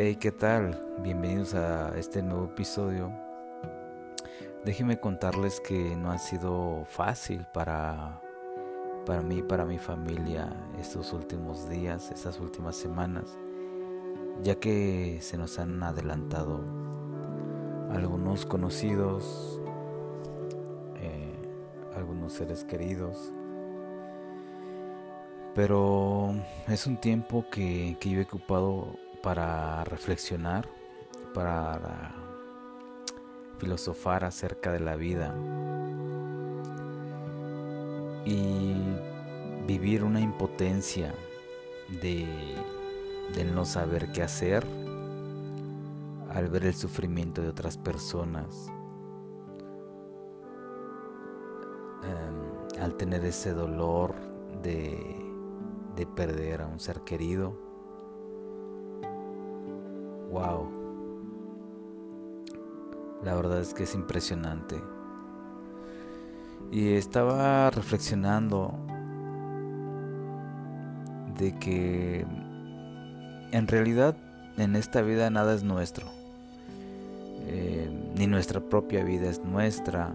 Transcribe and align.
Hey, 0.00 0.14
¿qué 0.14 0.30
tal? 0.30 0.80
Bienvenidos 1.02 1.54
a 1.54 1.98
este 1.98 2.22
nuevo 2.22 2.44
episodio. 2.44 3.12
Déjenme 4.64 5.00
contarles 5.00 5.58
que 5.58 5.96
no 5.96 6.12
ha 6.12 6.18
sido 6.18 6.84
fácil 6.84 7.44
para, 7.52 8.20
para 9.04 9.22
mí 9.22 9.42
para 9.42 9.64
mi 9.64 9.76
familia 9.76 10.54
estos 10.78 11.12
últimos 11.12 11.68
días, 11.68 12.12
estas 12.12 12.38
últimas 12.38 12.76
semanas, 12.76 13.36
ya 14.40 14.54
que 14.54 15.18
se 15.20 15.36
nos 15.36 15.58
han 15.58 15.82
adelantado 15.82 16.64
algunos 17.90 18.46
conocidos, 18.46 19.60
eh, 20.94 21.34
algunos 21.96 22.34
seres 22.34 22.62
queridos. 22.62 23.32
Pero 25.56 26.36
es 26.68 26.86
un 26.86 26.98
tiempo 26.98 27.44
que, 27.50 27.96
que 27.98 28.10
yo 28.10 28.20
he 28.20 28.22
ocupado 28.22 28.96
para 29.22 29.84
reflexionar, 29.84 30.68
para 31.34 32.14
filosofar 33.58 34.24
acerca 34.24 34.72
de 34.72 34.80
la 34.80 34.96
vida 34.96 35.34
y 38.24 38.74
vivir 39.66 40.04
una 40.04 40.20
impotencia 40.20 41.14
de, 42.00 42.26
no 43.52 43.64
saber 43.64 44.12
qué 44.12 44.22
hacer 44.22 44.66
al 46.30 46.48
ver 46.48 46.66
el 46.66 46.74
sufrimiento 46.74 47.42
de 47.42 47.48
otras 47.48 47.76
personas, 47.78 48.70
em, 52.04 52.82
al 52.82 52.94
tener 52.94 53.24
ese 53.24 53.52
dolor 53.52 54.14
de, 54.62 55.16
de 55.96 56.06
perder 56.06 56.62
a 56.62 56.66
un 56.66 56.78
ser 56.78 57.00
querido 57.00 57.67
Wow. 60.38 60.70
La 63.24 63.34
verdad 63.34 63.60
es 63.60 63.74
que 63.74 63.82
es 63.82 63.94
impresionante. 63.96 64.80
Y 66.70 66.92
estaba 66.92 67.70
reflexionando 67.70 68.72
de 71.38 71.58
que 71.58 72.24
en 73.50 73.66
realidad 73.66 74.16
en 74.58 74.76
esta 74.76 75.02
vida 75.02 75.28
nada 75.28 75.54
es 75.54 75.64
nuestro. 75.64 76.06
Eh, 77.48 77.90
ni 78.14 78.28
nuestra 78.28 78.60
propia 78.60 79.02
vida 79.02 79.28
es 79.28 79.42
nuestra. 79.42 80.10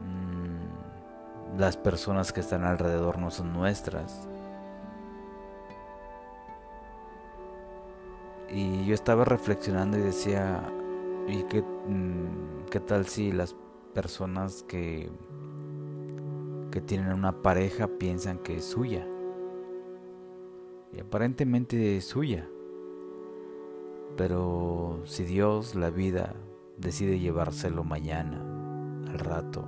Mm, 0.00 1.58
las 1.58 1.76
personas 1.76 2.32
que 2.32 2.40
están 2.40 2.64
alrededor 2.64 3.18
no 3.18 3.30
son 3.30 3.52
nuestras. 3.52 4.26
Y 8.48 8.84
yo 8.86 8.94
estaba 8.94 9.24
reflexionando 9.24 9.98
y 9.98 10.02
decía, 10.02 10.62
¿y 11.26 11.42
qué, 11.44 11.62
mm, 11.62 12.66
qué 12.70 12.80
tal 12.80 13.06
si 13.06 13.32
las 13.32 13.56
personas 13.92 14.62
que, 14.62 15.10
que 16.70 16.80
tienen 16.80 17.12
una 17.12 17.42
pareja 17.42 17.88
piensan 17.98 18.38
que 18.38 18.58
es 18.58 18.64
suya? 18.64 19.06
Y 20.92 21.00
aparentemente 21.00 21.96
es 21.96 22.06
suya. 22.06 22.48
Pero 24.16 25.02
si 25.04 25.24
Dios, 25.24 25.74
la 25.74 25.90
vida, 25.90 26.34
decide 26.78 27.18
llevárselo 27.18 27.84
mañana, 27.84 28.40
al 29.08 29.18
rato, 29.18 29.64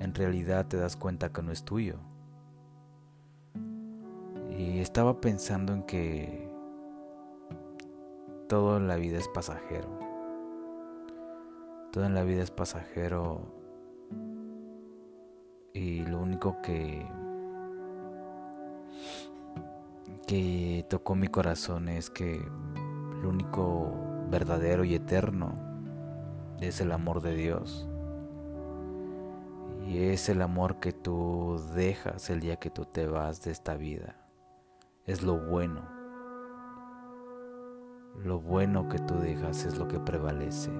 en 0.00 0.14
realidad 0.14 0.66
te 0.66 0.76
das 0.76 0.96
cuenta 0.96 1.32
que 1.32 1.42
no 1.42 1.52
es 1.52 1.64
tuyo. 1.64 1.96
Y 4.58 4.80
estaba 4.80 5.20
pensando 5.20 5.72
en 5.72 5.84
que 5.84 6.51
todo 8.52 8.76
en 8.76 8.86
la 8.86 8.96
vida 8.96 9.16
es 9.16 9.28
pasajero. 9.28 9.88
Todo 11.90 12.04
en 12.04 12.12
la 12.12 12.22
vida 12.22 12.42
es 12.42 12.50
pasajero. 12.50 13.50
Y 15.72 16.04
lo 16.04 16.18
único 16.20 16.60
que 16.60 17.06
que 20.26 20.84
tocó 20.90 21.14
mi 21.14 21.28
corazón 21.28 21.88
es 21.88 22.10
que 22.10 22.46
lo 23.22 23.30
único 23.30 23.90
verdadero 24.28 24.84
y 24.84 24.96
eterno 24.96 25.54
es 26.60 26.82
el 26.82 26.92
amor 26.92 27.22
de 27.22 27.34
Dios. 27.34 27.88
Y 29.86 29.96
es 30.10 30.28
el 30.28 30.42
amor 30.42 30.78
que 30.78 30.92
tú 30.92 31.58
dejas 31.74 32.28
el 32.28 32.40
día 32.40 32.56
que 32.56 32.68
tú 32.68 32.84
te 32.84 33.06
vas 33.06 33.42
de 33.44 33.50
esta 33.50 33.76
vida. 33.76 34.14
Es 35.06 35.22
lo 35.22 35.38
bueno 35.38 36.01
lo 38.24 38.40
bueno 38.40 38.88
que 38.88 38.98
tú 38.98 39.14
dejas 39.14 39.64
es 39.64 39.78
lo 39.78 39.88
que 39.88 39.98
prevalece. 39.98 40.70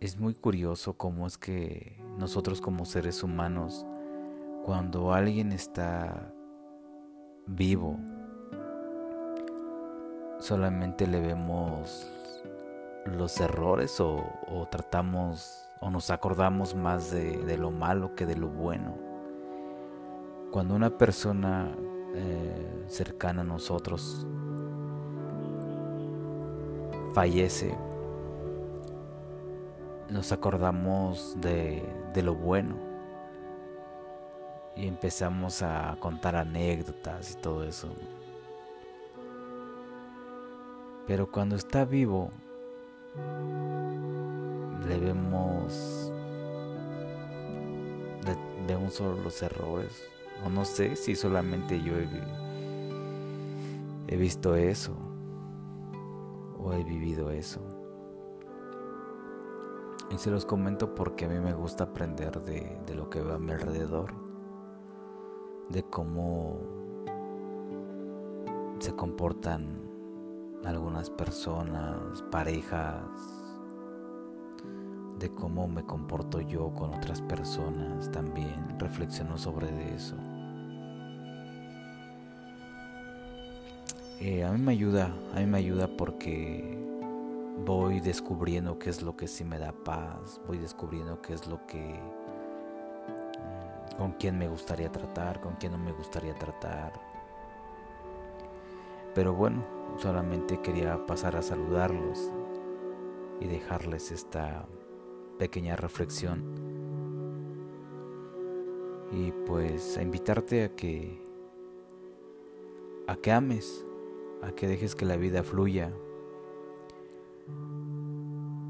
Es 0.00 0.18
muy 0.18 0.34
curioso 0.34 0.94
cómo 0.94 1.28
es 1.28 1.38
que 1.38 2.02
nosotros 2.18 2.60
como 2.60 2.84
seres 2.84 3.22
humanos, 3.22 3.86
cuando 4.64 5.12
alguien 5.12 5.52
está 5.52 6.32
vivo, 7.46 7.98
solamente 10.40 11.06
le 11.06 11.20
vemos 11.20 12.04
los 13.06 13.40
errores 13.40 14.00
o, 14.00 14.24
tratamos 14.70 15.68
o 15.80 15.90
nos 15.90 16.10
acordamos 16.10 16.74
más 16.74 17.10
de, 17.10 17.56
lo 17.56 17.70
malo 17.70 18.16
que 18.16 18.26
de 18.26 18.36
lo 18.36 18.48
bueno. 18.48 18.96
Cuando 20.50 20.74
una 20.74 20.98
persona 20.98 21.72
eh, 22.14 22.51
cercana 22.88 23.42
a 23.42 23.44
nosotros 23.44 24.26
fallece, 27.12 27.76
nos 30.08 30.32
acordamos 30.32 31.36
de, 31.40 31.82
de 32.14 32.22
lo 32.22 32.34
bueno 32.34 32.76
y 34.76 34.86
empezamos 34.86 35.62
a 35.62 35.96
contar 36.00 36.36
anécdotas 36.36 37.32
y 37.32 37.34
todo 37.36 37.64
eso. 37.64 37.88
Pero 41.06 41.30
cuando 41.30 41.56
está 41.56 41.84
vivo, 41.84 42.30
le 44.88 44.98
vemos, 44.98 46.12
le 48.24 48.66
vemos 48.66 48.94
solo 48.94 49.20
los 49.22 49.42
errores, 49.42 50.02
o 50.44 50.48
no 50.48 50.64
sé 50.64 50.96
si 50.96 51.14
solamente 51.16 51.82
yo 51.82 51.98
he, 51.98 52.08
visto 54.16 54.54
eso. 54.54 54.94
O 56.58 56.72
he 56.72 56.84
vivido 56.84 57.30
eso. 57.30 57.60
Y 60.10 60.18
se 60.18 60.30
los 60.30 60.44
comento 60.44 60.94
porque 60.94 61.24
a 61.24 61.28
mí 61.28 61.38
me 61.38 61.54
gusta 61.54 61.84
aprender 61.84 62.42
de, 62.42 62.94
lo 62.94 63.08
que 63.08 63.22
veo 63.22 63.34
a 63.34 63.38
mi 63.38 63.52
alrededor. 63.52 64.12
De 65.70 65.82
cómo 65.84 66.58
se 68.78 68.94
comportan 68.94 69.80
algunas 70.64 71.08
personas, 71.08 72.22
parejas, 72.30 73.02
de 75.18 75.32
cómo 75.34 75.66
me 75.68 75.84
comporto 75.84 76.40
yo 76.40 76.74
con 76.74 76.92
otras 76.94 77.22
personas 77.22 78.10
también. 78.10 78.78
Reflexiono 78.78 79.38
sobre 79.38 79.94
eso. 79.94 80.16
Eh, 84.24 84.44
a 84.44 84.52
mí 84.52 84.58
me 84.62 84.70
ayuda, 84.70 85.12
a 85.34 85.40
mí 85.40 85.46
me 85.46 85.58
ayuda 85.58 85.88
porque 85.88 86.78
voy 87.66 87.98
descubriendo 87.98 88.78
qué 88.78 88.88
es 88.88 89.02
lo 89.02 89.16
que 89.16 89.26
sí 89.26 89.42
me 89.42 89.58
da 89.58 89.72
paz, 89.72 90.40
voy 90.46 90.58
descubriendo 90.58 91.20
qué 91.20 91.34
es 91.34 91.48
lo 91.48 91.66
que 91.66 91.98
mm, 93.88 93.96
con 93.96 94.12
quién 94.12 94.38
me 94.38 94.46
gustaría 94.46 94.92
tratar, 94.92 95.40
con 95.40 95.56
quién 95.56 95.72
no 95.72 95.78
me 95.78 95.90
gustaría 95.90 96.36
tratar. 96.36 96.92
Pero 99.12 99.34
bueno, 99.34 99.64
solamente 99.98 100.60
quería 100.60 101.04
pasar 101.04 101.34
a 101.34 101.42
saludarlos 101.42 102.30
y 103.40 103.48
dejarles 103.48 104.12
esta 104.12 104.66
pequeña 105.36 105.74
reflexión. 105.74 106.44
Y 109.10 109.32
pues 109.46 109.98
a 109.98 110.02
invitarte 110.02 110.62
a 110.62 110.76
que 110.76 111.20
a 113.08 113.16
que 113.16 113.32
ames, 113.32 113.84
a 114.42 114.52
que 114.52 114.66
dejes 114.66 114.94
que 114.94 115.04
la 115.04 115.16
vida 115.16 115.42
fluya, 115.42 115.90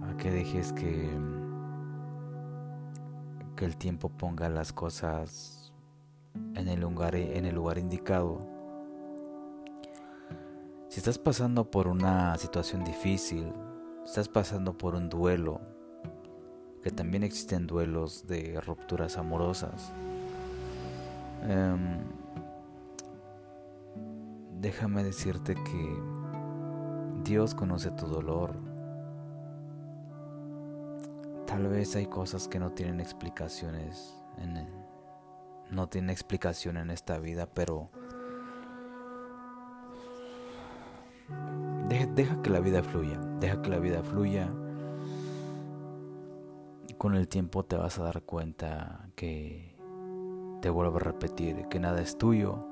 a 0.03 0.17
que 0.17 0.31
dejes 0.31 0.73
que, 0.73 1.11
que 3.57 3.65
el 3.65 3.77
tiempo 3.77 4.11
ponga 4.11 4.49
las 4.49 4.73
cosas 4.73 5.73
en 6.55 6.69
el 6.69 6.81
lugar, 6.81 7.15
en 7.17 7.47
el 7.47 7.55
lugar 7.55 7.79
indicado. 7.79 8.41
Si 10.89 10.99
estás 10.99 11.19
pasando 11.19 11.71
por 11.71 11.89
una 11.89 12.37
situación 12.37 12.85
difícil, 12.85 13.51
estás 14.05 14.29
pasando 14.29 14.77
por 14.77 14.95
un 14.95 15.09
duelo, 15.09 15.61
que 16.83 16.91
también 16.91 17.23
existen 17.23 17.67
duelos 17.67 18.27
de 18.27 18.61
rupturas 18.61 19.17
amorosas. 19.17 19.93
Em, 21.45 22.22
déjame 24.63 25.03
decirte 25.03 25.55
que 25.55 26.03
Dios 27.25 27.55
conoce 27.55 27.91
tu 27.91 28.07
dolor. 28.07 28.55
Tal 31.47 31.67
vez 31.67 31.97
hay 31.97 32.07
cosas 32.07 32.47
que 32.47 32.61
no 32.61 32.71
tienen 32.71 33.01
explicaciones, 33.01 34.17
en, 34.39 34.67
no 35.71 35.89
tienen 35.89 36.11
explicación 36.11 36.77
en 36.77 36.91
esta 36.91 37.19
vida, 37.19 37.47
pero 37.53 37.89
deja, 42.15 42.41
que 42.41 42.51
la 42.51 42.61
vida 42.61 42.85
fluya, 42.85 43.19
deja 43.41 43.61
que 43.61 43.69
la 43.69 43.79
vida 43.81 44.03
fluya. 44.05 44.49
Con 46.99 47.17
el 47.17 47.27
tiempo 47.27 47.65
te 47.65 47.77
vas 47.77 47.99
a 47.99 48.05
dar 48.05 48.23
cuenta 48.23 49.09
que 49.17 49.77
te 50.61 50.71
vuelvo 50.71 50.99
a 50.99 51.01
repetir 51.01 51.67
que 51.69 51.81
nada 51.81 52.01
es 52.01 52.17
tuyo. 52.17 52.72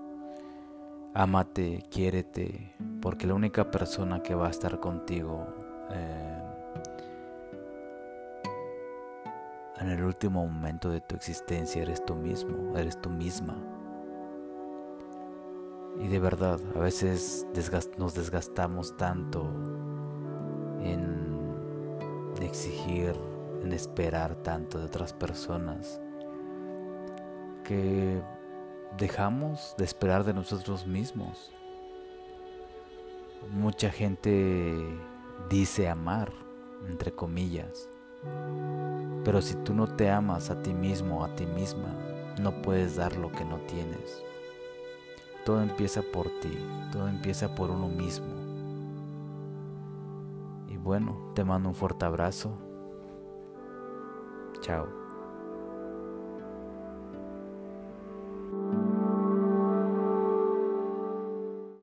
Ámate, 1.13 1.85
quiérete, 1.91 2.73
porque 3.03 3.27
la 3.27 3.35
única 3.35 3.69
persona 3.69 4.23
que 4.23 4.37
va 4.37 4.47
a 4.47 4.51
estar 4.51 4.79
contigo 4.79 5.45
eh, 5.91 6.43
en 9.81 9.89
el 9.89 10.05
último 10.05 10.47
momento 10.47 10.89
de 10.89 11.01
tu 11.01 11.17
existencia 11.17 11.83
eres 11.83 12.05
tú 12.05 12.15
mismo, 12.15 12.79
eres 12.79 13.01
tú 13.01 13.11
misma. 13.11 13.57
Y 15.99 16.07
de 16.07 16.21
verdad, 16.21 16.61
a 16.77 16.79
veces 16.79 17.45
nos 17.99 18.15
desgastamos 18.15 18.97
tanto 18.97 19.51
en 20.81 21.21
exigir, 22.41 23.17
en 23.63 23.73
esperar 23.73 24.37
tanto 24.37 24.79
de 24.79 24.85
otras 24.85 25.13
personas, 25.13 26.01
que 27.65 28.23
dejamos 28.97 29.75
de 29.79 29.85
esperar 29.85 30.25
de 30.25 30.35
nosotros 30.35 30.87
mismos. 30.87 31.53
Mucha 33.53 33.91
gente 33.91 34.77
dice 35.49 35.89
amar, 35.89 36.33
entre 36.89 37.13
comillas, 37.13 37.89
pero 39.25 39.41
si 39.41 39.55
tú 39.57 39.75
no 39.75 39.87
te 39.87 40.11
amas 40.11 40.51
a 40.51 40.63
ti 40.63 40.75
mismo, 40.75 41.25
a 41.25 41.35
ti 41.35 41.47
misma, 41.47 41.89
no 42.41 42.63
puedes 42.63 42.97
dar 42.97 43.17
lo 43.17 43.31
que 43.31 43.45
no 43.45 43.59
tienes. 43.61 44.23
Todo 45.45 45.63
empieza 45.63 46.03
por 46.03 46.29
ti, 46.41 46.59
todo 46.93 47.09
empieza 47.09 47.55
por 47.55 47.71
uno 47.71 47.89
mismo. 47.89 48.29
Y 50.69 50.77
bueno, 50.77 51.33
te 51.35 51.45
mando 51.45 51.71
un 51.71 51.75
fuerte 51.75 52.05
abrazo. 52.05 52.53
Chao. 54.61 55.00